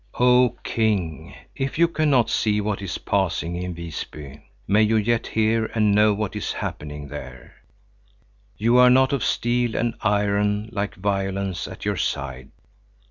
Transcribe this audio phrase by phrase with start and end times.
[0.19, 5.65] Oh king, if you cannot see what is passing in Visby, may you yet hear
[5.75, 7.53] and know what is happening there.
[8.57, 12.49] You are not of steel and iron, like Violence at your side.